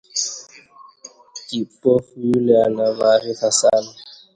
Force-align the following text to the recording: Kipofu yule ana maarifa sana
Kipofu 1.47 2.19
yule 2.19 2.63
ana 2.63 2.93
maarifa 2.93 3.51
sana 3.51 3.89